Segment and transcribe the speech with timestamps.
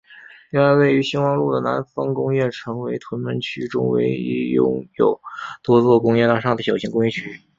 [0.49, 5.21] 另外位于业旺路的南丰工业城为屯门区中唯一拥有
[5.61, 7.39] 多座工业大厦的小型工业区。